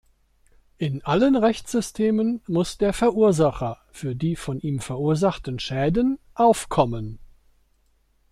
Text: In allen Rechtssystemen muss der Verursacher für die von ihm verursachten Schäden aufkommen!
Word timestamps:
In 0.79 1.03
allen 1.05 1.35
Rechtssystemen 1.35 2.41
muss 2.47 2.79
der 2.79 2.91
Verursacher 2.91 3.77
für 3.91 4.15
die 4.15 4.35
von 4.35 4.59
ihm 4.59 4.79
verursachten 4.79 5.59
Schäden 5.59 6.17
aufkommen! 6.33 7.19